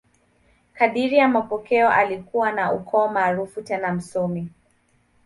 Kadiri 0.73 1.17
ya 1.17 1.27
mapokeo, 1.27 1.89
alikuwa 1.89 2.53
wa 2.53 2.73
ukoo 2.73 3.07
maarufu 3.07 3.61
tena 3.61 3.93
msomi. 3.93 4.49